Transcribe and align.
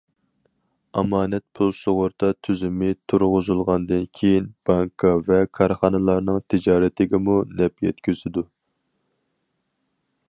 ئامانەت 1.01 1.43
پۇل 1.59 1.73
سۇغۇرتا 1.79 2.29
تۈزۈمى 2.47 2.89
تۇرغۇزۇلغاندىن 3.13 4.09
كېيىن 4.21 4.49
بانكا 4.71 5.13
ۋە 5.29 5.39
كارخانىلارنىڭ 5.59 6.43
تىجارىتىگىمۇ 6.55 7.37
نەپ 7.61 7.87
يەتكۈزىدۇ. 7.91 8.49